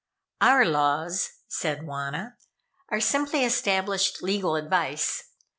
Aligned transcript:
"Our 0.41 0.65
laws," 0.65 1.29
said 1.47 1.83
Wauna, 1.83 2.33
"are 2.89 2.99
simply 2.99 3.45
established 3.45 4.23
legal 4.23 4.55
advice. 4.55 5.25